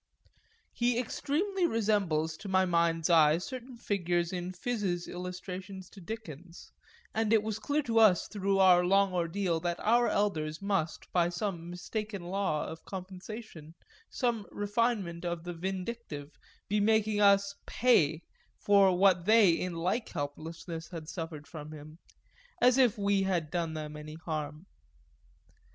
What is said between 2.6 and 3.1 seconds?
mind's